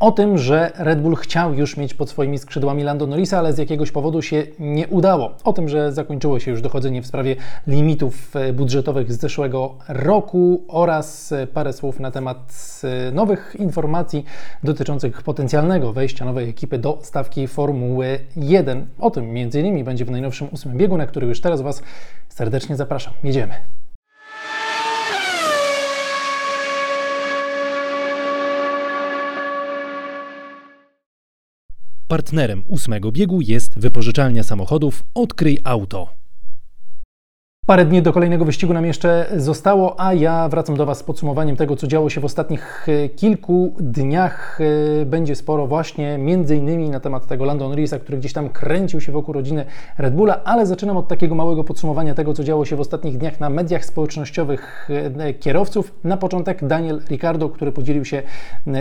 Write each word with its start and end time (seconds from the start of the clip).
O 0.00 0.12
tym, 0.12 0.38
że 0.38 0.72
Red 0.74 1.02
Bull 1.02 1.16
chciał 1.16 1.54
już 1.54 1.76
mieć 1.76 1.94
pod 1.94 2.10
swoimi 2.10 2.38
skrzydłami 2.38 2.84
Lando 2.84 3.06
Norrisa, 3.06 3.38
ale 3.38 3.52
z 3.52 3.58
jakiegoś 3.58 3.90
powodu 3.90 4.22
się 4.22 4.46
nie 4.58 4.88
udało. 4.88 5.34
O 5.44 5.52
tym, 5.52 5.68
że 5.68 5.92
zakończyło 5.92 6.40
się 6.40 6.50
już 6.50 6.62
dochodzenie 6.62 7.02
w 7.02 7.06
sprawie 7.06 7.36
limitów 7.66 8.36
e, 8.36 8.52
budżetowych 8.52 9.12
z 9.12 9.20
zeszłego 9.20 9.74
roku 9.88 10.64
oraz 10.68 11.32
e, 11.32 11.46
parę 11.46 11.72
słów 11.72 12.00
na 12.00 12.10
temat 12.10 12.52
e, 12.84 13.12
nowych 13.12 13.56
informacji 13.58 14.24
dotyczących 14.62 15.22
potencjalnego 15.22 15.92
wejścia 15.92 16.24
nowej 16.24 16.48
ekipy 16.48 16.78
do 16.78 16.98
stawki 17.02 17.48
Formuły 17.48 18.18
1. 18.36 18.86
O 18.98 19.10
tym 19.10 19.32
między 19.32 19.60
innymi 19.60 19.84
będzie 19.84 20.04
w 20.04 20.10
najnowszym 20.10 20.48
ósmym 20.52 20.76
biegu, 20.76 20.96
na 20.96 21.06
który 21.06 21.26
już 21.26 21.40
teraz 21.40 21.60
Was 21.60 21.82
serdecznie 22.28 22.76
zapraszam. 22.76 23.12
Jedziemy. 23.24 23.54
Partnerem 32.08 32.62
ósmego 32.66 33.12
biegu 33.12 33.40
jest 33.40 33.78
wypożyczalnia 33.78 34.42
samochodów 34.42 35.04
Odkryj 35.14 35.58
Auto. 35.64 36.10
Parę 37.68 37.84
dni 37.84 38.02
do 38.02 38.12
kolejnego 38.12 38.44
wyścigu 38.44 38.72
nam 38.72 38.84
jeszcze 38.84 39.26
zostało, 39.36 40.00
a 40.00 40.14
ja 40.14 40.48
wracam 40.48 40.76
do 40.76 40.86
Was 40.86 40.98
z 40.98 41.02
podsumowaniem 41.02 41.56
tego, 41.56 41.76
co 41.76 41.86
działo 41.86 42.10
się 42.10 42.20
w 42.20 42.24
ostatnich 42.24 42.86
e, 42.88 43.08
kilku 43.08 43.74
dniach. 43.80 44.58
E, 45.02 45.04
będzie 45.06 45.34
sporo 45.34 45.66
właśnie 45.66 46.18
między 46.18 46.56
innymi 46.56 46.90
na 46.90 47.00
temat 47.00 47.26
tego 47.26 47.44
Landon 47.44 47.68
Norrisa, 47.68 47.98
który 47.98 48.18
gdzieś 48.18 48.32
tam 48.32 48.48
kręcił 48.48 49.00
się 49.00 49.12
wokół 49.12 49.34
rodziny 49.34 49.64
Red 49.98 50.14
Bulla, 50.14 50.44
ale 50.44 50.66
zaczynam 50.66 50.96
od 50.96 51.08
takiego 51.08 51.34
małego 51.34 51.64
podsumowania 51.64 52.14
tego, 52.14 52.34
co 52.34 52.44
działo 52.44 52.64
się 52.64 52.76
w 52.76 52.80
ostatnich 52.80 53.18
dniach 53.18 53.40
na 53.40 53.50
mediach 53.50 53.84
społecznościowych 53.84 54.88
e, 55.18 55.34
kierowców. 55.34 55.94
Na 56.04 56.16
początek 56.16 56.66
Daniel 56.66 57.00
Ricardo, 57.10 57.48
który 57.48 57.72
podzielił 57.72 58.04
się 58.04 58.22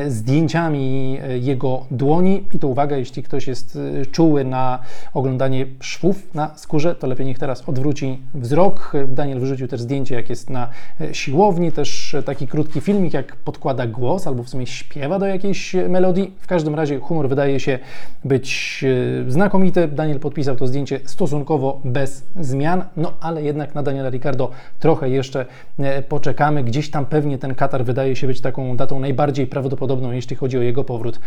zdjęciami 0.07 1.19
jego 1.39 1.85
dłoni 1.91 2.43
i 2.53 2.59
to 2.59 2.67
uwaga, 2.67 2.97
jeśli 2.97 3.23
ktoś 3.23 3.47
jest 3.47 3.79
czuły 4.11 4.43
na 4.43 4.79
oglądanie 5.13 5.65
szwów 5.79 6.33
na 6.33 6.51
skórze, 6.55 6.95
to 6.95 7.07
lepiej 7.07 7.25
niech 7.25 7.39
teraz 7.39 7.69
odwróci 7.69 8.21
wzrok. 8.33 8.76
Daniel 9.07 9.39
wyrzucił 9.39 9.67
też 9.67 9.81
zdjęcie, 9.81 10.15
jak 10.15 10.29
jest 10.29 10.49
na 10.49 10.69
e, 11.01 11.13
siłowni, 11.13 11.71
też 11.71 12.15
taki 12.25 12.47
krótki 12.47 12.81
filmik, 12.81 13.13
jak 13.13 13.35
podkłada 13.35 13.87
głos, 13.87 14.27
albo 14.27 14.43
w 14.43 14.49
sumie 14.49 14.67
śpiewa 14.67 15.19
do 15.19 15.25
jakiejś 15.25 15.75
melodii. 15.89 16.33
W 16.39 16.47
każdym 16.47 16.75
razie 16.75 16.99
humor 16.99 17.29
wydaje 17.29 17.59
się 17.59 17.79
być 18.25 18.83
e, 19.27 19.31
znakomity. 19.31 19.87
Daniel 19.87 20.19
podpisał 20.19 20.55
to 20.55 20.67
zdjęcie 20.67 20.99
stosunkowo 21.05 21.81
bez 21.83 22.23
zmian, 22.39 22.83
no 22.97 23.13
ale 23.21 23.43
jednak 23.43 23.75
na 23.75 23.83
Daniela 23.83 24.09
Ricardo 24.09 24.51
trochę 24.79 25.09
jeszcze 25.09 25.45
e, 25.79 26.01
poczekamy. 26.01 26.63
Gdzieś 26.63 26.91
tam 26.91 27.05
pewnie 27.05 27.37
ten 27.37 27.55
Katar 27.55 27.85
wydaje 27.85 28.15
się 28.15 28.27
być 28.27 28.41
taką 28.41 28.77
datą 28.77 28.99
najbardziej 28.99 29.47
prawdopodobną, 29.47 30.11
jeśli 30.11 30.35
chodzi 30.35 30.57
o 30.57 30.61
jego 30.61 30.83
powrót 30.83 31.19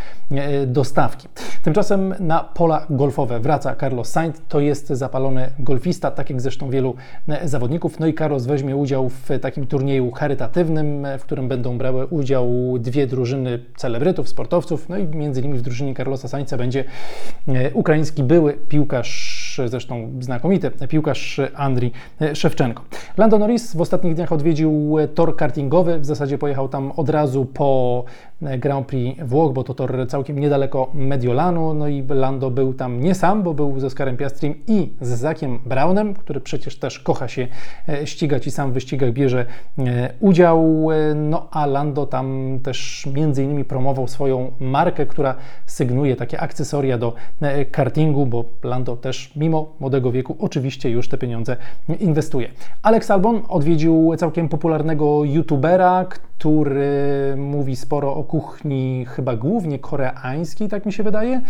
do 0.66 0.84
stawki. 0.84 1.28
Tymczasem 1.62 2.14
na 2.20 2.40
pola 2.40 2.86
golfowe 2.90 3.40
wraca 3.40 3.76
Carlos 3.76 4.08
Sainz. 4.08 4.42
To 4.48 4.60
jest 4.60 4.88
zapalony 4.88 5.50
golfista, 5.58 6.10
tak 6.10 6.30
jak 6.30 6.40
zresztą 6.40 6.70
wielu 6.70 6.94
zawodników. 7.44 8.00
No 8.00 8.06
i 8.06 8.14
Carlos 8.14 8.46
weźmie 8.46 8.76
udział 8.76 9.08
w 9.08 9.28
takim 9.40 9.66
turnieju 9.66 10.10
charytatywnym, 10.10 11.06
w 11.18 11.22
którym 11.22 11.48
będą 11.48 11.78
brały 11.78 12.06
udział 12.06 12.48
dwie 12.78 13.06
drużyny 13.06 13.58
celebrytów, 13.76 14.28
sportowców. 14.28 14.88
No 14.88 14.98
i 14.98 15.06
między 15.06 15.40
innymi 15.40 15.58
w 15.58 15.62
drużynie 15.62 15.94
Carlosa 15.94 16.28
Sańca 16.28 16.56
będzie 16.56 16.84
e, 17.48 17.70
ukraiński 17.74 18.22
były 18.22 18.52
piłkarz 18.52 19.60
zresztą 19.66 20.10
znakomity 20.20 20.70
piłkarz 20.88 21.40
Andrii 21.54 21.92
Szewczenko. 22.34 22.82
Lando 23.16 23.38
Norris 23.38 23.76
w 23.76 23.80
ostatnich 23.80 24.14
dniach 24.14 24.32
odwiedził 24.32 24.96
tor 25.14 25.36
kartingowy, 25.36 25.98
w 25.98 26.04
zasadzie 26.04 26.38
pojechał 26.38 26.68
tam 26.68 26.92
od 26.96 27.08
razu 27.08 27.44
po 27.44 28.04
Grand 28.42 28.86
Prix 28.86 29.22
Włoch, 29.22 29.52
bo 29.52 29.64
to 29.64 29.74
tor 29.74 30.06
całkiem 30.08 30.38
niedaleko 30.38 30.90
Mediolanu, 30.94 31.74
no 31.74 31.88
i 31.88 32.04
Lando 32.08 32.50
był 32.50 32.74
tam 32.74 33.00
nie 33.00 33.14
sam, 33.14 33.42
bo 33.42 33.54
był 33.54 33.80
ze 33.80 33.90
Skarem 33.90 34.16
Piastrim 34.16 34.54
i 34.66 34.92
z 35.00 35.08
Zakiem 35.08 35.58
Brownem, 35.66 36.14
który 36.14 36.40
przecież 36.40 36.78
też 36.78 36.98
kocha 36.98 37.28
się 37.28 37.48
e, 37.88 38.06
ścigać 38.06 38.46
i 38.46 38.50
sam 38.50 38.70
w 38.70 38.74
wyścigach 38.74 39.12
bierze 39.12 39.46
e, 39.78 40.12
udział, 40.20 40.88
e, 40.90 41.14
no 41.14 41.48
a 41.50 41.66
Lando 41.66 42.06
tam 42.06 42.58
też 42.62 43.08
między 43.14 43.44
innymi 43.44 43.64
promował 43.64 44.08
swoją 44.08 44.52
markę, 44.60 45.06
która 45.06 45.34
sygnuje 45.66 46.16
takie 46.16 46.40
akcesoria 46.40 46.98
do 46.98 47.14
kartingu, 47.70 48.26
bo 48.26 48.44
Lando 48.64 48.96
też 48.96 49.32
mimo 49.36 49.72
młodego 49.80 50.12
wieku 50.12 50.36
oczywiście 50.38 50.90
już 50.90 51.08
te 51.08 51.18
pieniądze 51.18 51.56
inwestuje. 52.00 52.48
Alex 52.82 53.10
Albon 53.10 53.42
odwiedził 53.48 54.12
całkiem 54.16 54.48
popularnego 54.48 55.24
youtubera, 55.24 56.06
mówi 57.36 57.76
sporo 57.76 58.14
o 58.14 58.24
kuchni, 58.24 59.06
chyba 59.08 59.36
głównie 59.36 59.78
koreańskiej, 59.78 60.68
tak 60.68 60.86
mi 60.86 60.92
się 60.92 61.02
wydaje. 61.02 61.40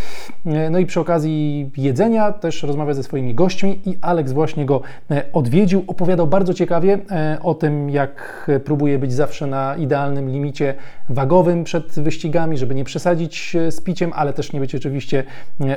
No 0.71 0.79
i 0.79 0.87
przy 0.87 1.01
okazji 1.01 1.71
jedzenia 1.77 2.33
też 2.33 2.63
rozmawia 2.63 2.95
ze 2.95 3.03
swoimi 3.03 3.35
gośćmi 3.35 3.81
i 3.87 3.99
Alex 4.01 4.33
właśnie 4.33 4.67
go 4.67 4.81
e, 5.11 5.25
odwiedził. 5.33 5.85
Opowiadał 5.87 6.27
bardzo 6.27 6.55
ciekawie 6.55 6.99
e, 7.11 7.39
o 7.43 7.55
tym, 7.55 7.91
jak 7.91 8.51
próbuje 8.65 8.99
być 8.99 9.13
zawsze 9.13 9.47
na 9.47 9.77
idealnym 9.77 10.31
limicie 10.31 10.75
wagowym 11.09 11.65
przed 11.65 12.01
wyścigami, 12.01 12.59
żeby 12.59 12.75
nie 12.75 12.85
przesadzić 12.85 13.57
e, 13.57 13.73
z 13.73 13.81
piciem, 13.81 14.13
ale 14.15 14.33
też 14.33 14.53
nie 14.53 14.61
być 14.61 14.75
oczywiście 14.75 15.25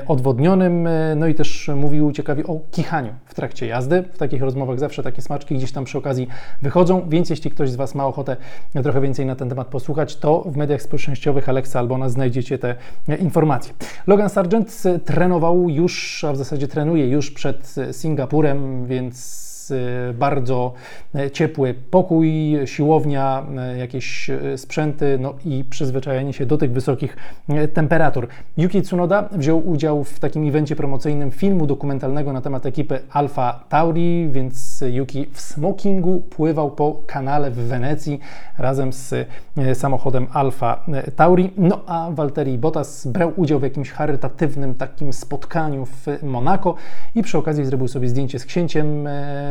odwodnionym. 0.07 0.87
No 1.15 1.27
i 1.27 1.35
też 1.35 1.71
mówił 1.75 2.11
ciekawie 2.11 2.43
o 2.47 2.59
kichaniu 2.71 3.13
w 3.25 3.33
trakcie 3.33 3.67
jazdy. 3.67 4.03
W 4.13 4.17
takich 4.17 4.41
rozmowach 4.41 4.79
zawsze 4.79 5.03
takie 5.03 5.21
smaczki 5.21 5.55
gdzieś 5.55 5.71
tam 5.71 5.85
przy 5.85 5.97
okazji 5.97 6.27
wychodzą, 6.61 7.09
więc 7.09 7.29
jeśli 7.29 7.51
ktoś 7.51 7.69
z 7.69 7.75
Was 7.75 7.95
ma 7.95 8.05
ochotę 8.05 8.35
trochę 8.83 9.01
więcej 9.03 9.25
na 9.25 9.35
ten 9.35 9.49
temat 9.49 9.67
posłuchać, 9.67 10.15
to 10.15 10.41
w 10.41 10.57
mediach 10.57 10.81
społecznościowych 10.81 11.49
Alexa 11.49 11.79
Albona 11.79 12.09
znajdziecie 12.09 12.57
te 12.57 12.75
informacje. 13.19 13.73
Logan 14.07 14.29
Sargent 14.29 14.83
trenował 15.05 15.69
już, 15.69 16.23
a 16.23 16.33
w 16.33 16.37
zasadzie 16.37 16.67
trenuje 16.67 17.07
już 17.07 17.31
przed 17.31 17.75
Singapurem, 17.91 18.85
więc 18.85 19.52
Y, 19.71 20.13
bardzo 20.13 20.73
y, 21.15 21.31
ciepły 21.31 21.73
pokój, 21.73 22.57
siłownia, 22.65 23.45
y, 23.73 23.77
jakieś 23.77 24.31
sprzęty, 24.55 25.17
no 25.21 25.33
i 25.45 25.63
przyzwyczajenie 25.69 26.33
się 26.33 26.45
do 26.45 26.57
tych 26.57 26.71
wysokich 26.71 27.17
temperatur. 27.73 28.27
Yuki 28.57 28.81
Tsunoda 28.81 29.29
wziął 29.31 29.69
udział 29.69 30.03
w 30.03 30.19
takim 30.19 30.47
evencie 30.47 30.75
promocyjnym 30.75 31.31
filmu 31.31 31.67
dokumentalnego 31.67 32.33
na 32.33 32.41
temat 32.41 32.65
ekipy 32.65 32.99
Alfa 33.11 33.63
Tauri, 33.69 34.29
więc 34.31 34.83
Yuki 34.87 35.25
w 35.33 35.41
smokingu 35.41 36.19
pływał 36.19 36.71
po 36.71 37.01
kanale 37.07 37.51
w 37.51 37.55
Wenecji 37.55 38.19
razem 38.57 38.93
z 38.93 39.27
samochodem 39.73 40.27
Alfa 40.33 40.85
Tauri. 41.15 41.51
No 41.57 41.81
a 41.87 42.11
Valtteri 42.11 42.57
Bottas 42.57 43.07
brał 43.07 43.33
udział 43.35 43.59
w 43.59 43.63
jakimś 43.63 43.91
charytatywnym 43.91 44.75
takim 44.75 45.13
spotkaniu 45.13 45.85
w 45.85 46.23
Monako 46.23 46.75
i 47.15 47.23
przy 47.23 47.37
okazji 47.37 47.65
zrobił 47.65 47.87
sobie 47.87 48.07
zdjęcie 48.07 48.39
z 48.39 48.45
księciem 48.45 49.07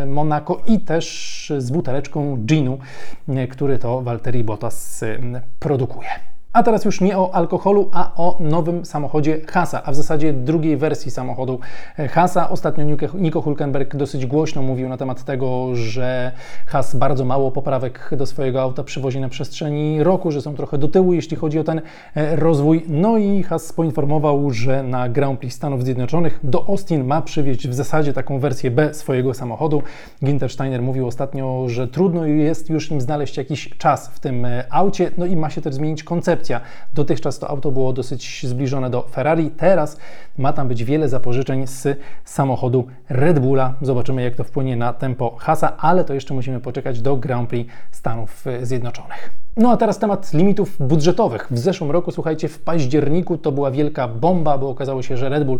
Monaco 0.06 0.60
i 0.66 0.80
też 0.80 1.52
z 1.58 1.70
buteleczką 1.70 2.36
ginu, 2.36 2.78
który 3.50 3.78
to 3.78 4.02
Valtteri 4.02 4.44
Bottas 4.44 5.04
produkuje. 5.58 6.31
A 6.52 6.62
teraz 6.62 6.84
już 6.84 7.00
nie 7.00 7.18
o 7.18 7.34
alkoholu, 7.34 7.90
a 7.92 8.12
o 8.16 8.36
nowym 8.40 8.84
samochodzie 8.84 9.40
Hasa, 9.46 9.82
a 9.84 9.92
w 9.92 9.94
zasadzie 9.94 10.32
drugiej 10.32 10.76
wersji 10.76 11.10
samochodu 11.10 11.60
Hasa. 12.10 12.50
Ostatnio 12.50 12.84
Nico 13.14 13.42
Hulkenberg 13.42 13.96
dosyć 13.96 14.26
głośno 14.26 14.62
mówił 14.62 14.88
na 14.88 14.96
temat 14.96 15.24
tego, 15.24 15.74
że 15.74 16.32
Has 16.66 16.96
bardzo 16.96 17.24
mało 17.24 17.50
poprawek 17.50 18.10
do 18.16 18.26
swojego 18.26 18.62
auta 18.62 18.84
przywozi 18.84 19.20
na 19.20 19.28
przestrzeni 19.28 20.02
roku, 20.02 20.30
że 20.30 20.42
są 20.42 20.54
trochę 20.54 20.78
do 20.78 20.88
tyłu, 20.88 21.12
jeśli 21.12 21.36
chodzi 21.36 21.58
o 21.58 21.64
ten 21.64 21.80
e, 22.14 22.36
rozwój. 22.36 22.84
No 22.88 23.18
i 23.18 23.42
Has 23.42 23.72
poinformował, 23.72 24.50
że 24.50 24.82
na 24.82 25.08
Grand 25.08 25.40
Prix 25.40 25.56
Stanów 25.56 25.84
Zjednoczonych 25.84 26.40
do 26.42 26.68
Austin 26.68 27.04
ma 27.04 27.22
przywieźć 27.22 27.68
w 27.68 27.74
zasadzie 27.74 28.12
taką 28.12 28.38
wersję 28.38 28.70
B 28.70 28.94
swojego 28.94 29.34
samochodu. 29.34 29.82
Ginter 30.24 30.50
Steiner 30.50 30.82
mówił 30.82 31.06
ostatnio, 31.06 31.64
że 31.68 31.88
trudno 31.88 32.26
jest 32.26 32.70
już 32.70 32.90
im 32.90 33.00
znaleźć 33.00 33.36
jakiś 33.36 33.68
czas 33.78 34.08
w 34.08 34.20
tym 34.20 34.44
e, 34.44 34.64
aucie, 34.70 35.10
no 35.18 35.26
i 35.26 35.36
ma 35.36 35.50
się 35.50 35.60
też 35.60 35.74
zmienić 35.74 36.04
koncepcja 36.04 36.41
koncepcja. 36.42 36.60
Dotychczas 36.94 37.38
to 37.38 37.50
auto 37.50 37.70
było 37.70 37.92
dosyć 37.92 38.46
zbliżone 38.46 38.90
do 38.90 39.02
Ferrari, 39.02 39.50
teraz 39.50 39.96
ma 40.38 40.52
tam 40.52 40.68
być 40.68 40.84
wiele 40.84 41.08
zapożyczeń 41.08 41.66
z 41.66 41.98
samochodu 42.24 42.86
Red 43.08 43.38
Bulla. 43.38 43.74
Zobaczymy, 43.82 44.22
jak 44.22 44.34
to 44.34 44.44
wpłynie 44.44 44.76
na 44.76 44.92
tempo 44.92 45.36
Hasa, 45.38 45.76
ale 45.76 46.04
to 46.04 46.14
jeszcze 46.14 46.34
musimy 46.34 46.60
poczekać 46.60 47.00
do 47.00 47.16
Grand 47.16 47.48
Prix 47.48 47.72
Stanów 47.90 48.44
Zjednoczonych. 48.62 49.30
No 49.56 49.70
a 49.70 49.76
teraz 49.76 49.98
temat 49.98 50.32
limitów 50.32 50.76
budżetowych. 50.80 51.46
W 51.50 51.58
zeszłym 51.58 51.90
roku, 51.90 52.10
słuchajcie, 52.10 52.48
w 52.48 52.58
październiku 52.58 53.38
to 53.38 53.52
była 53.52 53.70
wielka 53.70 54.08
bomba, 54.08 54.58
bo 54.58 54.68
okazało 54.68 55.02
się, 55.02 55.16
że 55.16 55.28
Red 55.28 55.44
Bull 55.44 55.58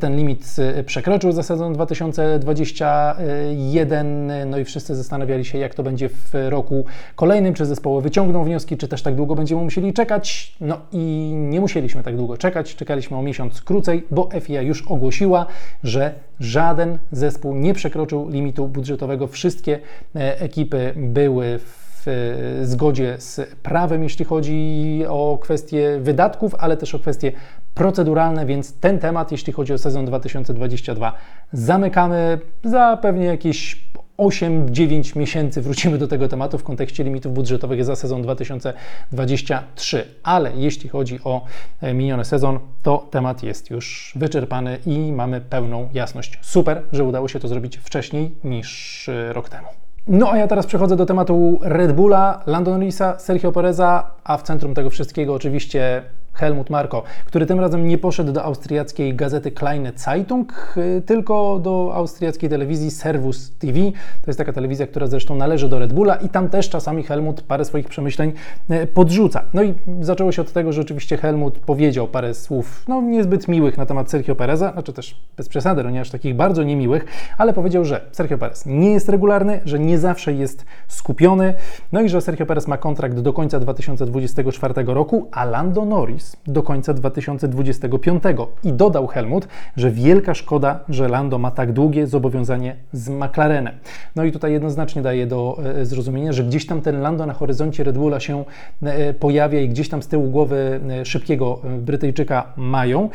ten 0.00 0.16
limit 0.16 0.56
y, 0.78 0.84
przekroczył 0.84 1.32
za 1.32 1.42
sezon 1.42 1.72
2021. 1.72 4.32
No 4.50 4.58
i 4.58 4.64
wszyscy 4.64 4.96
zastanawiali 4.96 5.44
się, 5.44 5.58
jak 5.58 5.74
to 5.74 5.82
będzie 5.82 6.08
w 6.08 6.30
roku 6.48 6.84
kolejnym, 7.16 7.54
czy 7.54 7.66
zespoły 7.66 8.02
wyciągną 8.02 8.44
wnioski, 8.44 8.76
czy 8.76 8.88
też 8.88 9.02
tak 9.02 9.14
długo 9.14 9.34
będziemy 9.34 9.62
musieli 9.62 9.92
czekać. 9.92 10.11
No 10.60 10.80
i 10.92 11.32
nie 11.34 11.60
musieliśmy 11.60 12.02
tak 12.02 12.16
długo 12.16 12.36
czekać, 12.36 12.76
czekaliśmy 12.76 13.16
o 13.16 13.22
miesiąc 13.22 13.62
krócej, 13.62 14.06
bo 14.10 14.28
FIA 14.40 14.62
już 14.62 14.82
ogłosiła, 14.82 15.46
że 15.84 16.14
żaden 16.40 16.98
zespół 17.12 17.54
nie 17.54 17.74
przekroczył 17.74 18.28
limitu 18.28 18.68
budżetowego. 18.68 19.26
Wszystkie 19.26 19.78
e, 20.16 20.40
ekipy 20.40 20.92
były 20.96 21.58
w 21.58 21.82
w 22.04 22.08
e, 22.08 22.66
zgodzie 22.66 23.16
z 23.18 23.54
prawem, 23.62 24.02
jeśli 24.02 24.24
chodzi 24.24 25.04
o 25.08 25.38
kwestie 25.42 25.98
wydatków, 26.00 26.54
ale 26.58 26.76
też 26.76 26.94
o 26.94 26.98
kwestie 26.98 27.32
proceduralne, 27.74 28.46
więc 28.46 28.72
ten 28.72 28.98
temat, 28.98 29.32
jeśli 29.32 29.52
chodzi 29.52 29.72
o 29.72 29.78
sezon 29.78 30.06
2022, 30.06 31.12
zamykamy 31.52 32.38
za 32.64 32.98
pewnie 33.02 33.24
jakieś 33.24 33.86
8-9 34.18 35.16
miesięcy 35.16 35.62
wrócimy 35.62 35.98
do 35.98 36.08
tego 36.08 36.28
tematu 36.28 36.58
w 36.58 36.64
kontekście 36.64 37.04
limitów 37.04 37.34
budżetowych 37.34 37.84
za 37.84 37.96
sezon 37.96 38.22
2023. 38.22 40.06
Ale 40.22 40.52
jeśli 40.56 40.88
chodzi 40.88 41.18
o 41.24 41.44
e, 41.80 41.94
miniony 41.94 42.24
sezon, 42.24 42.58
to 42.82 43.08
temat 43.10 43.42
jest 43.42 43.70
już 43.70 44.12
wyczerpany 44.16 44.78
i 44.86 45.12
mamy 45.12 45.40
pełną 45.40 45.88
jasność. 45.94 46.38
Super, 46.42 46.82
że 46.92 47.04
udało 47.04 47.28
się 47.28 47.40
to 47.40 47.48
zrobić 47.48 47.76
wcześniej 47.76 48.34
niż 48.44 49.08
e, 49.08 49.32
rok 49.32 49.48
temu. 49.48 49.68
No 50.06 50.32
a 50.32 50.38
ja 50.38 50.46
teraz 50.46 50.66
przechodzę 50.66 50.96
do 50.96 51.06
tematu 51.06 51.58
Red 51.62 51.92
Bulla, 51.92 52.42
Landon 52.46 52.80
Risa, 52.80 53.18
Sergio 53.18 53.52
Pereza, 53.52 54.10
a 54.24 54.36
w 54.36 54.42
centrum 54.42 54.74
tego 54.74 54.90
wszystkiego 54.90 55.34
oczywiście 55.34 56.02
Helmut 56.34 56.70
Marko, 56.70 57.02
który 57.24 57.46
tym 57.46 57.60
razem 57.60 57.86
nie 57.86 57.98
poszedł 57.98 58.32
do 58.32 58.44
austriackiej 58.44 59.14
gazety 59.14 59.50
Kleine 59.50 59.92
Zeitung, 59.96 60.74
y, 60.76 61.02
tylko 61.06 61.58
do 61.58 61.92
austriackiej 61.94 62.50
telewizji 62.50 62.90
Servus 62.90 63.50
TV. 63.50 63.78
To 64.22 64.26
jest 64.26 64.38
taka 64.38 64.52
telewizja, 64.52 64.86
która 64.86 65.06
zresztą 65.06 65.34
należy 65.34 65.68
do 65.68 65.78
Red 65.78 65.92
Bulla 65.92 66.16
i 66.16 66.28
tam 66.28 66.48
też 66.48 66.68
czasami 66.68 67.02
Helmut 67.02 67.42
parę 67.42 67.64
swoich 67.64 67.88
przemyśleń 67.88 68.32
y, 68.70 68.86
podrzuca. 68.86 69.44
No 69.54 69.62
i 69.62 69.74
zaczęło 70.00 70.32
się 70.32 70.42
od 70.42 70.52
tego, 70.52 70.72
że 70.72 70.80
oczywiście 70.80 71.16
Helmut 71.16 71.58
powiedział 71.58 72.08
parę 72.08 72.34
słów, 72.34 72.84
no 72.88 73.02
niezbyt 73.02 73.48
miłych 73.48 73.78
na 73.78 73.86
temat 73.86 74.10
Sergio 74.10 74.34
Pereza, 74.34 74.72
znaczy 74.72 74.92
też 74.92 75.16
bez 75.36 75.48
przesady, 75.48 75.82
no 75.82 75.90
nie 75.90 76.00
aż 76.00 76.10
takich 76.10 76.36
bardzo 76.36 76.62
niemiłych, 76.62 77.06
ale 77.38 77.52
powiedział, 77.52 77.84
że 77.84 78.00
Sergio 78.12 78.38
Perez 78.38 78.66
nie 78.66 78.92
jest 78.92 79.08
regularny, 79.08 79.60
że 79.64 79.78
nie 79.78 79.98
zawsze 79.98 80.32
jest 80.32 80.64
skupiony, 80.88 81.54
no 81.92 82.00
i 82.00 82.08
że 82.08 82.20
Sergio 82.20 82.46
Perez 82.46 82.68
ma 82.68 82.78
kontrakt 82.78 83.20
do 83.20 83.32
końca 83.32 83.60
2024 83.60 84.74
roku, 84.86 85.28
a 85.32 85.44
Lando 85.44 85.84
Norris 85.84 86.21
do 86.46 86.62
końca 86.62 86.94
2025. 86.94 88.22
I 88.64 88.72
dodał 88.72 89.06
Helmut, 89.06 89.48
że 89.76 89.90
wielka 89.90 90.34
szkoda, 90.34 90.80
że 90.88 91.08
Lando 91.08 91.38
ma 91.38 91.50
tak 91.50 91.72
długie 91.72 92.06
zobowiązanie 92.06 92.76
z 92.92 93.08
McLarenem. 93.08 93.74
No 94.16 94.24
i 94.24 94.32
tutaj 94.32 94.52
jednoznacznie 94.52 95.02
daje 95.02 95.26
do 95.26 95.58
e, 95.64 95.86
zrozumienia, 95.86 96.32
że 96.32 96.44
gdzieś 96.44 96.66
tam 96.66 96.80
ten 96.80 97.00
Lando 97.00 97.26
na 97.26 97.32
horyzoncie 97.32 97.84
Red 97.84 97.98
Bulla 97.98 98.20
się 98.20 98.44
e, 98.82 99.14
pojawia 99.14 99.60
i 99.60 99.68
gdzieś 99.68 99.88
tam 99.88 100.02
z 100.02 100.08
tyłu 100.08 100.30
głowy 100.30 100.80
e, 100.90 101.04
szybkiego 101.04 101.60
Brytyjczyka 101.78 102.52
mają. 102.56 103.08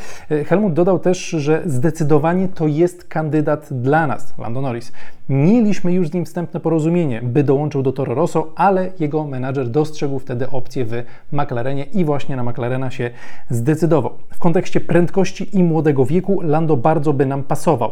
Helmut 0.45 0.73
dodał 0.73 0.99
też, 0.99 1.29
że 1.29 1.61
zdecydowanie 1.65 2.47
to 2.47 2.67
jest 2.67 3.03
kandydat 3.03 3.67
dla 3.71 4.07
nas, 4.07 4.33
Lando 4.37 4.61
Norris. 4.61 4.91
Mieliśmy 5.29 5.93
już 5.93 6.07
z 6.07 6.13
nim 6.13 6.25
wstępne 6.25 6.59
porozumienie, 6.59 7.21
by 7.23 7.43
dołączył 7.43 7.83
do 7.83 7.91
Toro 7.91 8.15
Rosso, 8.15 8.51
ale 8.55 8.91
jego 8.99 9.27
menadżer 9.27 9.69
dostrzegł 9.69 10.19
wtedy 10.19 10.49
opcję 10.49 10.85
w 10.85 11.03
McLarenie 11.31 11.83
i 11.83 12.05
właśnie 12.05 12.35
na 12.35 12.43
McLarena 12.43 12.91
się 12.91 13.09
zdecydował. 13.49 14.13
W 14.29 14.39
kontekście 14.39 14.79
prędkości 14.79 15.57
i 15.57 15.63
młodego 15.63 16.05
wieku 16.05 16.41
Lando 16.41 16.77
bardzo 16.77 17.13
by 17.13 17.25
nam 17.25 17.43
pasował. 17.43 17.91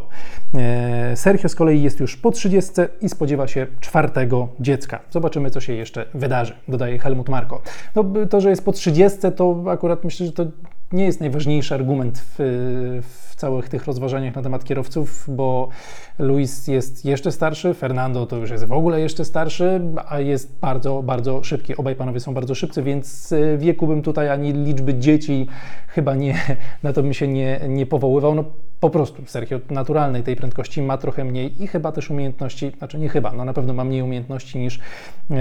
E, 0.53 1.15
Sergio 1.15 1.49
z 1.49 1.55
kolei 1.55 1.81
jest 1.81 1.99
już 1.99 2.17
po 2.17 2.31
30 2.31 2.71
i 3.01 3.09
spodziewa 3.09 3.47
się 3.47 3.67
czwartego 3.79 4.47
dziecka. 4.59 4.99
Zobaczymy, 5.09 5.49
co 5.49 5.61
się 5.61 5.73
jeszcze 5.73 6.05
wydarzy, 6.13 6.53
dodaje 6.67 6.99
Helmut 6.99 7.29
Marko. 7.29 7.61
No, 7.95 8.03
to, 8.29 8.41
że 8.41 8.49
jest 8.49 8.65
po 8.65 8.71
30, 8.71 9.19
to 9.35 9.63
akurat 9.67 10.03
myślę, 10.03 10.25
że 10.25 10.31
to 10.31 10.45
nie 10.95 11.05
jest 11.05 11.19
najważniejszy 11.19 11.75
argument 11.75 12.19
w, 12.19 13.01
w 13.01 13.35
całych 13.35 13.69
tych 13.69 13.85
rozważaniach 13.85 14.35
na 14.35 14.41
temat 14.41 14.63
kierowców, 14.63 15.25
bo 15.27 15.69
Luis 16.19 16.67
jest 16.67 17.05
jeszcze 17.05 17.31
starszy, 17.31 17.73
Fernando 17.73 18.25
to 18.25 18.37
już 18.37 18.49
jest 18.49 18.65
w 18.65 18.71
ogóle 18.71 19.01
jeszcze 19.01 19.25
starszy, 19.25 19.81
a 20.07 20.19
jest 20.19 20.59
bardzo, 20.59 21.03
bardzo 21.03 21.43
szybki. 21.43 21.77
Obaj 21.77 21.95
panowie 21.95 22.19
są 22.19 22.33
bardzo 22.33 22.55
szybcy, 22.55 22.83
więc 22.83 23.33
wieku 23.57 23.87
bym 23.87 24.01
tutaj 24.01 24.29
ani 24.29 24.53
liczby 24.53 24.93
dzieci 24.93 25.47
chyba 25.87 26.15
nie, 26.15 26.35
na 26.83 26.93
to 26.93 27.03
bym 27.03 27.13
się 27.13 27.27
nie, 27.27 27.61
nie 27.67 27.85
powoływał. 27.85 28.35
No, 28.35 28.43
po 28.79 28.89
prostu 28.89 29.23
Sergio 29.25 29.59
naturalnej 29.69 30.23
tej 30.23 30.35
prędkości 30.35 30.81
ma 30.81 30.97
trochę 30.97 31.23
mniej 31.23 31.63
i 31.63 31.67
chyba 31.67 31.91
też 31.91 32.09
umiejętności, 32.09 32.71
znaczy 32.77 32.99
nie 32.99 33.09
chyba, 33.09 33.31
no 33.31 33.45
na 33.45 33.53
pewno 33.53 33.73
ma 33.73 33.83
mniej 33.83 34.01
umiejętności 34.01 34.59
niż 34.59 34.79
e, 34.79 35.33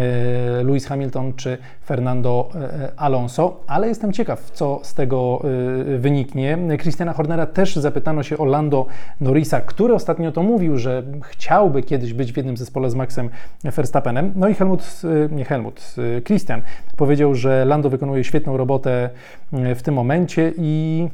Lewis 0.64 0.86
Hamilton 0.86 1.32
czy 1.32 1.58
Fernando 1.84 2.48
e, 2.54 2.92
Alonso, 2.96 3.60
ale 3.66 3.88
jestem 3.88 4.12
ciekaw, 4.12 4.50
co 4.50 4.80
z 4.82 4.94
tego 4.94 5.40
e, 5.94 5.98
wyniknie. 5.98 6.58
Christiana 6.80 7.12
Hornera 7.12 7.46
też 7.46 7.76
zapytano 7.76 8.22
się 8.22 8.38
o 8.38 8.44
Lando 8.44 8.86
Norrisa, 9.20 9.60
który 9.60 9.94
ostatnio 9.94 10.32
to 10.32 10.42
mówił, 10.42 10.78
że 10.78 11.02
chciałby 11.22 11.82
kiedyś 11.82 12.12
być 12.12 12.32
w 12.32 12.36
jednym 12.36 12.56
zespole 12.56 12.90
z 12.90 12.94
Maxem 12.94 13.30
Verstappenem. 13.64 14.32
No 14.36 14.48
i 14.48 14.54
Helmut, 14.54 15.02
nie 15.30 15.44
Helmut, 15.44 15.94
Christian 16.24 16.62
powiedział, 16.96 17.34
że 17.34 17.64
Lando 17.64 17.90
wykonuje 17.90 18.24
świetną 18.24 18.56
robotę 18.56 19.10
w 19.52 19.82
tym 19.82 19.94
momencie 19.94 20.52
i 20.56 21.08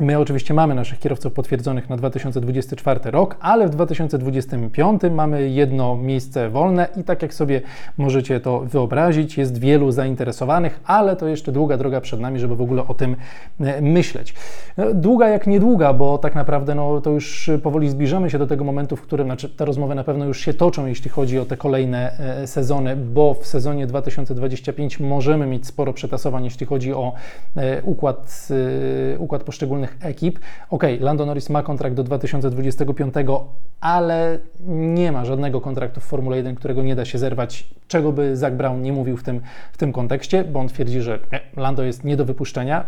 My 0.00 0.18
oczywiście 0.18 0.54
mamy 0.54 0.74
naszych 0.74 0.98
kierowców 0.98 1.32
potwierdzonych 1.32 1.90
na 1.90 1.96
2024 1.96 3.10
rok, 3.10 3.36
ale 3.40 3.66
w 3.66 3.70
2025 3.70 5.02
mamy 5.10 5.48
jedno 5.48 5.96
miejsce 5.96 6.50
wolne 6.50 6.88
i 6.96 7.04
tak 7.04 7.22
jak 7.22 7.34
sobie 7.34 7.60
możecie 7.98 8.40
to 8.40 8.60
wyobrazić, 8.60 9.38
jest 9.38 9.58
wielu 9.58 9.90
zainteresowanych, 9.90 10.80
ale 10.84 11.16
to 11.16 11.28
jeszcze 11.28 11.52
długa 11.52 11.76
droga 11.76 12.00
przed 12.00 12.20
nami, 12.20 12.38
żeby 12.38 12.56
w 12.56 12.62
ogóle 12.62 12.86
o 12.86 12.94
tym 12.94 13.16
e, 13.60 13.80
myśleć. 13.80 14.34
No, 14.76 14.94
długa 14.94 15.28
jak 15.28 15.46
niedługa, 15.46 15.92
bo 15.92 16.18
tak 16.18 16.34
naprawdę 16.34 16.74
no, 16.74 17.00
to 17.00 17.10
już 17.10 17.50
powoli 17.62 17.90
zbliżamy 17.90 18.30
się 18.30 18.38
do 18.38 18.46
tego 18.46 18.64
momentu, 18.64 18.96
w 18.96 19.02
którym, 19.02 19.26
znaczy 19.26 19.48
te 19.48 19.64
rozmowy 19.64 19.94
na 19.94 20.04
pewno 20.04 20.24
już 20.24 20.40
się 20.40 20.54
toczą, 20.54 20.86
jeśli 20.86 21.10
chodzi 21.10 21.38
o 21.38 21.44
te 21.44 21.56
kolejne 21.56 22.18
e, 22.18 22.46
sezony, 22.46 22.96
bo 22.96 23.34
w 23.34 23.46
sezonie 23.46 23.86
2025 23.86 25.00
możemy 25.00 25.46
mieć 25.46 25.66
sporo 25.66 25.92
przetasowań, 25.92 26.44
jeśli 26.44 26.66
chodzi 26.66 26.92
o 26.92 27.12
e, 27.56 27.82
układ, 27.82 28.48
układ 29.18 29.44
poszczególnych 29.44 29.71
ekip. 30.00 30.38
Ok, 30.70 30.82
Lando 31.00 31.26
Norris 31.26 31.50
ma 31.50 31.62
kontrakt 31.62 31.96
do 31.96 32.04
2025, 32.04 33.14
ale 33.80 34.38
nie 34.66 35.12
ma 35.12 35.24
żadnego 35.24 35.60
kontraktu 35.60 36.00
w 36.00 36.04
Formule 36.04 36.36
1, 36.36 36.54
którego 36.54 36.82
nie 36.82 36.96
da 36.96 37.04
się 37.04 37.18
zerwać, 37.18 37.68
czego 37.88 38.12
by 38.12 38.36
Zach 38.36 38.56
Brown 38.56 38.82
nie 38.82 38.92
mówił 38.92 39.16
w 39.16 39.22
tym, 39.22 39.40
w 39.72 39.76
tym 39.76 39.92
kontekście, 39.92 40.44
bo 40.44 40.60
on 40.60 40.68
twierdzi, 40.68 41.00
że 41.00 41.18
Lando 41.56 41.82
jest 41.82 42.04
nie 42.04 42.16
do 42.16 42.24
wypuszczenia. 42.24 42.84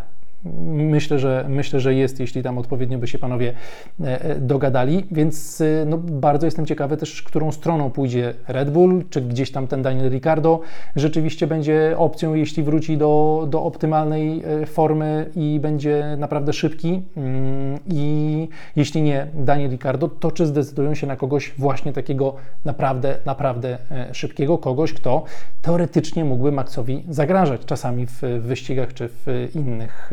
Myślę, 0.65 1.19
że 1.19 1.47
myślę, 1.49 1.81
że 1.81 1.95
jest, 1.95 2.21
jeśli 2.21 2.43
tam 2.43 2.59
odpowiednio 2.59 2.99
by 2.99 3.09
się 3.09 3.19
panowie 3.19 3.53
e, 4.01 4.25
e, 4.25 4.35
dogadali, 4.41 5.05
więc 5.11 5.61
e, 5.61 5.85
no, 5.87 5.99
bardzo 5.99 6.47
jestem 6.47 6.67
ciekawy 6.67 6.97
też, 6.97 7.23
którą 7.23 7.53
stroną 7.53 7.91
pójdzie 7.91 8.35
Red 8.49 8.71
Bull, 8.71 9.05
czy 9.11 9.21
gdzieś 9.21 9.53
tam 9.53 9.67
ten 9.67 9.83
Daniel 9.83 10.11
Ricardo 10.11 10.61
rzeczywiście 10.97 11.47
będzie 11.47 11.95
opcją, 11.99 12.35
jeśli 12.35 12.63
wróci 12.63 12.97
do, 12.97 13.47
do 13.51 13.63
optymalnej 13.63 14.43
formy 14.67 15.31
i 15.37 15.61
będzie 15.63 16.17
naprawdę 16.19 16.53
szybki. 16.53 17.03
Mm, 17.17 17.79
I 17.87 18.49
jeśli 18.77 19.03
nie 19.03 19.27
Daniel 19.35 19.71
Ricardo, 19.71 20.09
to 20.09 20.31
czy 20.31 20.47
zdecydują 20.47 20.95
się 20.95 21.07
na 21.07 21.17
kogoś 21.17 21.55
właśnie 21.59 21.93
takiego 21.93 22.35
naprawdę, 22.65 23.17
naprawdę 23.27 23.79
szybkiego, 24.13 24.59
kogoś, 24.59 24.93
kto 24.93 25.25
teoretycznie 25.63 26.25
mógłby 26.25 26.53
Maxowi 26.53 27.05
zagrażać 27.09 27.61
czasami 27.65 28.07
w 28.07 28.21
wyścigach 28.23 28.95
czy 28.95 29.09
w 29.09 29.49
innych 29.55 30.11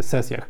sesjach. 0.00 0.48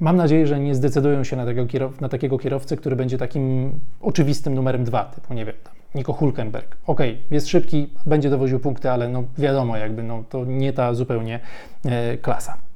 Mam 0.00 0.16
nadzieję, 0.16 0.46
że 0.46 0.60
nie 0.60 0.74
zdecydują 0.74 1.24
się 1.24 1.36
na, 1.36 1.44
tego 1.44 1.66
kierow- 1.66 2.00
na 2.00 2.08
takiego 2.08 2.38
kierowcę, 2.38 2.76
który 2.76 2.96
będzie 2.96 3.18
takim 3.18 3.72
oczywistym 4.00 4.54
numerem 4.54 4.84
dwa, 4.84 5.04
typu, 5.04 5.34
nie 5.34 5.44
wiem, 5.44 5.54
tam, 5.64 5.74
Nico 5.94 6.12
Hulkenberg. 6.12 6.76
Ok, 6.86 7.00
jest 7.30 7.48
szybki, 7.48 7.90
będzie 8.06 8.30
dowoził 8.30 8.60
punkty, 8.60 8.90
ale 8.90 9.08
no 9.08 9.24
wiadomo, 9.38 9.76
jakby 9.76 10.02
no, 10.02 10.24
to 10.28 10.44
nie 10.44 10.72
ta 10.72 10.94
zupełnie 10.94 11.40
e, 11.84 12.16
klasa. 12.18 12.67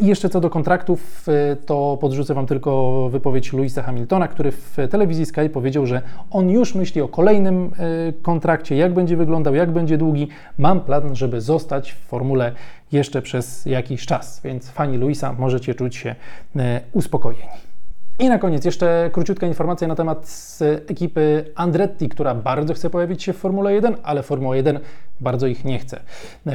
I 0.00 0.06
jeszcze 0.06 0.28
co 0.28 0.40
do 0.40 0.50
kontraktów, 0.50 1.28
e, 1.28 1.56
to 1.56 1.98
podrzucę 2.00 2.34
Wam 2.34 2.46
tylko 2.46 3.08
wypowiedź 3.08 3.52
Louisa 3.52 3.82
Hamiltona, 3.82 4.28
który 4.28 4.52
w 4.52 4.76
telewizji 4.90 5.26
Sky 5.26 5.50
powiedział, 5.52 5.86
że 5.86 6.02
on 6.30 6.50
już 6.50 6.74
myśli 6.74 7.00
o 7.00 7.08
kolejnym 7.08 7.70
e, 8.08 8.12
kontrakcie, 8.12 8.76
jak 8.76 8.94
będzie 8.94 9.16
wyglądał, 9.16 9.54
jak 9.54 9.70
będzie 9.70 9.98
długi. 9.98 10.28
Mam 10.58 10.80
plan, 10.80 11.16
żeby 11.16 11.40
zostać 11.40 11.92
w 11.92 11.98
formule 11.98 12.52
jeszcze 12.92 13.22
przez 13.22 13.66
jakiś 13.66 14.06
czas, 14.06 14.40
więc 14.44 14.70
fani 14.70 14.98
Louisa 14.98 15.32
możecie 15.32 15.74
czuć 15.74 15.96
się 15.96 16.14
e, 16.56 16.80
uspokojeni. 16.92 17.70
I 18.18 18.28
na 18.28 18.38
koniec 18.38 18.64
jeszcze 18.64 19.10
króciutka 19.12 19.46
informacja 19.46 19.88
na 19.88 19.94
temat 19.94 20.58
ekipy 20.88 21.44
Andretti, 21.54 22.08
która 22.08 22.34
bardzo 22.34 22.74
chce 22.74 22.90
pojawić 22.90 23.22
się 23.22 23.32
w 23.32 23.36
Formule 23.36 23.72
1, 23.74 23.96
ale 24.02 24.22
Formuła 24.22 24.56
1 24.56 24.80
bardzo 25.20 25.46
ich 25.46 25.64
nie 25.64 25.78
chce 25.78 26.00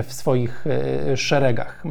w 0.03 0.13
swoich 0.13 0.65
szeregach. 1.15 1.83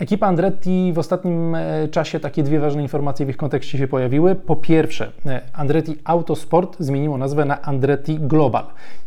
Ekipa 0.00 0.26
Andretti 0.26 0.92
w 0.92 0.98
ostatnim 0.98 1.54
e, 1.54 1.88
czasie 1.88 2.20
takie 2.20 2.42
dwie 2.42 2.60
ważne 2.60 2.82
informacje 2.82 3.26
w 3.26 3.28
ich 3.28 3.36
kontekście 3.36 3.78
się 3.78 3.88
pojawiły. 3.88 4.34
Po 4.34 4.56
pierwsze, 4.56 5.12
e, 5.26 5.40
Andretti 5.52 5.96
Autosport 6.04 6.76
zmieniło 6.80 7.18
nazwę 7.18 7.44
na 7.44 7.62
Andretti 7.62 8.18
Global. 8.18 8.64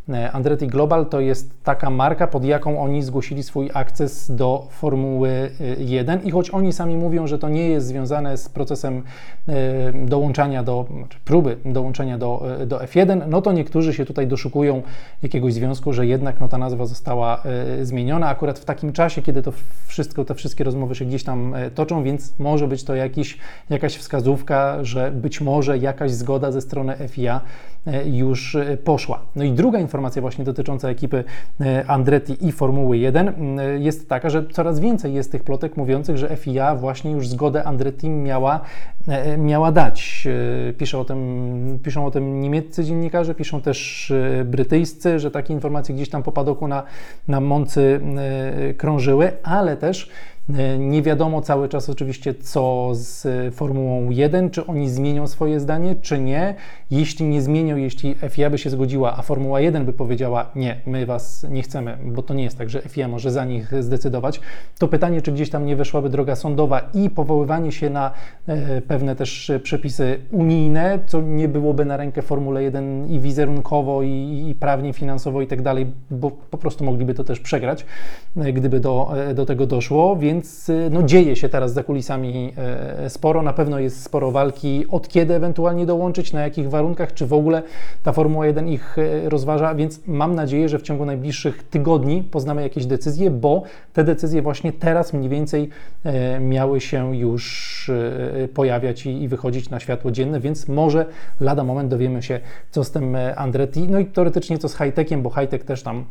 E, 0.10 0.32
Andretti 0.32 0.68
Global 0.68 1.06
to 1.06 1.20
jest 1.20 1.64
taka 1.64 1.90
marka, 1.90 2.28
pod 2.28 2.46
jaką 2.46 2.82
oni 2.82 3.04
zgłosili 3.04 3.44
swój 3.44 3.70
akces 3.74 4.36
do 4.36 4.68
Formuły 4.70 5.52
1 5.78 6.24
i 6.24 6.32
choć 6.32 6.50
oni 6.50 6.74
sami 6.74 6.98
mówią, 6.98 7.28
że 7.28 7.40
to 7.40 7.50
nie 7.50 7.70
jest 7.70 7.88
związane 7.88 8.38
z 8.38 8.50
procesem 8.50 9.04
dołączania 9.94 10.64
do, 10.64 10.86
znaczy 10.98 11.18
próby 11.26 11.58
dołączenia 11.66 12.18
do, 12.18 12.44
do 12.66 12.78
F1, 12.78 13.28
no 13.28 13.42
to 13.42 13.52
niektórzy 13.52 13.94
się 13.94 14.06
tutaj 14.06 14.28
doszukują 14.28 14.82
jakiegoś 15.24 15.54
związku, 15.54 15.94
że 15.94 16.08
jednak 16.08 16.40
no, 16.40 16.48
ta 16.48 16.58
nazwa 16.58 16.86
została 16.86 17.44
zmieniona 17.82 18.28
akurat 18.28 18.60
w 18.60 18.66
takim 18.66 18.94
czasie, 18.94 19.22
kiedy 19.22 19.42
to 19.42 19.54
wszystko, 19.88 20.26
te 20.26 20.36
wszystkie 20.36 20.64
rozmowy 20.64 20.81
rozmowy 20.82 20.96
się 20.96 21.06
gdzieś 21.06 21.24
tam 21.24 21.56
e, 21.56 21.72
toczą, 21.72 22.04
więc 22.04 22.40
może 22.40 22.68
być 22.68 22.84
to 22.84 22.96
jakiś, 22.96 23.38
jakaś 23.70 23.96
wskazówka, 23.98 24.84
że 24.84 25.12
być 25.12 25.42
może 25.42 25.78
jakaś 25.78 26.12
zgoda 26.12 26.52
ze 26.52 26.62
strony 26.62 26.96
FIA 27.08 27.42
e, 27.88 28.10
już 28.10 28.56
e, 28.56 28.78
poszła. 28.78 29.22
No 29.36 29.44
i 29.44 29.52
druga 29.52 29.80
informacja 29.80 30.22
właśnie 30.22 30.46
dotycząca 30.46 30.90
ekipy 30.90 31.24
Andretti 31.88 32.48
i 32.48 32.52
Formuły 32.52 32.98
1 32.98 33.60
jest 33.80 34.10
taka, 34.10 34.30
że 34.30 34.48
coraz 34.48 34.80
więcej 34.80 35.14
jest 35.14 35.32
tych 35.32 35.44
plotek 35.44 35.78
mówiących, 35.78 36.18
że 36.18 36.36
FIA 36.36 36.76
właśnie 36.76 37.12
już 37.12 37.28
zgodę 37.28 37.64
Andretti 37.64 38.10
miała, 38.10 38.62
miała 39.38 39.72
dać. 39.72 40.28
Pisze 40.78 41.00
o 41.00 41.06
tym, 41.06 41.80
piszą 41.84 42.06
o 42.06 42.12
tym 42.12 42.42
niemieccy 42.42 42.84
dziennikarze, 42.84 43.36
piszą 43.36 43.62
też 43.62 44.14
brytyjscy, 44.46 45.20
że 45.20 45.32
takie 45.32 45.54
informacje 45.54 45.96
gdzieś 45.96 46.10
tam 46.10 46.24
po 46.24 46.32
padoku 46.32 46.68
na, 46.68 46.84
na 47.28 47.40
Moncy 47.40 48.02
krążyły, 48.78 49.32
ale 49.44 49.78
też 49.78 50.10
E, 50.50 50.78
nie 50.78 51.02
wiadomo 51.02 51.42
cały 51.42 51.70
czas 51.70 51.90
oczywiście, 51.90 52.34
co 52.34 52.90
z 52.94 53.28
Formułą 53.56 54.10
1, 54.10 54.50
czy 54.50 54.66
oni 54.66 54.90
zmienią 54.90 55.28
swoje 55.28 55.60
zdanie, 55.60 55.96
czy 56.02 56.20
nie. 56.20 56.56
Jeśli 56.92 57.26
nie 57.26 57.42
zmienią, 57.42 57.78
jeśli 57.78 58.16
FIA 58.30 58.50
by 58.50 58.58
się 58.58 58.70
zgodziła, 58.70 59.18
a 59.18 59.22
Formuła 59.22 59.62
1 59.62 59.86
by 59.86 59.94
powiedziała, 59.94 60.52
nie, 60.56 60.82
my 60.86 61.06
was 61.06 61.46
nie 61.50 61.62
chcemy, 61.62 61.98
bo 62.06 62.24
to 62.24 62.34
nie 62.34 62.44
jest 62.44 62.58
tak, 62.58 62.70
że 62.70 62.82
FIA 62.82 63.08
może 63.08 63.32
za 63.32 63.46
nich 63.46 63.72
zdecydować, 63.80 64.42
to 64.80 64.88
pytanie, 64.88 65.22
czy 65.22 65.32
gdzieś 65.32 65.50
tam 65.50 65.66
nie 65.66 65.76
weszłaby 65.76 66.10
droga 66.10 66.36
sądowa 66.36 66.82
i 66.94 67.10
powoływanie 67.10 67.72
się 67.72 67.90
na 67.90 68.12
e, 68.48 68.82
pewne 68.92 69.16
też 69.16 69.52
przepisy 69.64 70.20
unijne, 70.32 71.00
co 71.06 71.22
nie 71.22 71.48
byłoby 71.48 71.86
na 71.86 71.98
rękę 71.98 72.22
Formule 72.22 72.64
1 72.64 73.08
i 73.08 73.20
wizerunkowo, 73.20 74.04
i, 74.04 74.46
i 74.50 74.56
prawnie, 74.56 74.94
finansowo 74.94 75.42
i 75.42 75.48
tak 75.48 75.62
dalej, 75.62 75.86
bo 76.12 76.32
po 76.32 76.58
prostu 76.58 76.84
mogliby 76.84 77.14
to 77.14 77.24
też 77.24 77.40
przegrać, 77.40 77.86
e, 78.38 78.54
gdyby 78.54 78.80
do, 78.80 79.12
do 79.36 79.46
tego 79.46 79.68
doszło, 79.68 80.16
więc 80.16 80.72
no, 80.92 81.04
dzieje 81.04 81.36
się 81.36 81.50
teraz 81.50 81.74
za 81.74 81.84
kulisami 81.84 82.54
e, 82.58 83.10
sporo. 83.10 83.42
Na 83.42 83.54
pewno 83.54 83.80
jest 83.80 84.04
sporo 84.04 84.32
walki, 84.32 84.86
od 84.90 85.08
kiedy 85.08 85.34
ewentualnie 85.34 85.86
dołączyć, 85.86 86.34
na 86.34 86.42
jakich 86.42 86.70
warunkach, 86.70 87.14
czy 87.14 87.26
w 87.26 87.34
ogóle 87.34 87.64
ta 88.04 88.12
Formuła 88.12 88.48
1 88.48 88.68
ich 88.68 88.98
e, 88.98 89.30
rozważa, 89.30 89.76
więc 89.76 90.08
mam 90.08 90.36
nadzieję, 90.36 90.70
że 90.70 90.80
w 90.80 90.82
ciągu 90.82 91.06
najbliższych 91.06 91.64
tygodni 91.64 92.24
poznamy 92.24 92.62
jakieś 92.62 92.86
decyzje, 92.86 93.32
bo 93.32 93.64
te 93.94 94.04
decyzje 94.04 94.42
właśnie 94.42 94.74
teraz 94.74 95.14
mniej 95.14 95.30
więcej 95.30 95.70
e, 96.04 96.40
miały 96.40 96.82
się 96.82 97.16
już 97.16 97.92
pojawiać 98.82 99.06
i 99.06 99.28
wychodzić 99.28 99.70
na 99.70 99.80
światło 99.80 100.12
dzienne, 100.12 100.40
więc 100.40 100.68
może 100.68 101.06
lada 101.40 101.64
moment 101.64 101.90
dowiemy 101.90 102.24
się, 102.24 102.40
co 102.72 102.84
z 102.84 102.92
tym 102.92 103.18
Andretti, 103.36 103.88
no 103.88 104.00
i 104.00 104.06
teoretycznie 104.06 104.58
co 104.58 104.70
z 104.70 104.78
Hightechem, 104.78 105.22
bo 105.22 105.30
Hightech 105.30 105.64
też 105.64 105.84
tam 105.84 106.06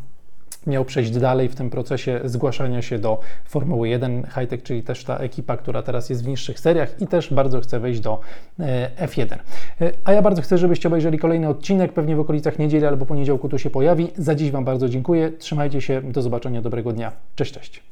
miał 0.66 0.84
przejść 0.84 1.10
dalej 1.10 1.48
w 1.48 1.54
tym 1.54 1.70
procesie 1.70 2.20
zgłaszania 2.24 2.82
się 2.82 2.98
do 2.98 3.20
Formuły 3.44 3.88
1 3.88 4.26
Hightech, 4.34 4.62
czyli 4.62 4.82
też 4.82 5.04
ta 5.04 5.16
ekipa, 5.16 5.56
która 5.56 5.82
teraz 5.82 6.10
jest 6.10 6.24
w 6.24 6.28
niższych 6.28 6.60
seriach 6.60 7.00
i 7.00 7.06
też 7.06 7.34
bardzo 7.34 7.60
chce 7.60 7.80
wejść 7.80 8.00
do 8.00 8.20
e, 8.58 9.06
F1. 9.06 9.38
E, 9.80 9.92
a 10.04 10.12
ja 10.12 10.22
bardzo 10.22 10.42
chcę, 10.42 10.58
żebyście 10.58 10.88
obejrzeli 10.88 11.18
kolejny 11.18 11.48
odcinek, 11.48 11.92
pewnie 11.92 12.16
w 12.16 12.20
okolicach 12.20 12.58
niedzieli 12.58 12.86
albo 12.86 13.06
poniedziałku 13.06 13.48
tu 13.48 13.58
się 13.58 13.70
pojawi. 13.70 14.08
Za 14.16 14.34
dziś 14.34 14.50
Wam 14.50 14.64
bardzo 14.64 14.88
dziękuję, 14.88 15.30
trzymajcie 15.30 15.80
się, 15.80 16.02
do 16.02 16.22
zobaczenia, 16.22 16.62
dobrego 16.62 16.92
dnia, 16.92 17.12
cześć, 17.36 17.52
cześć. 17.52 17.90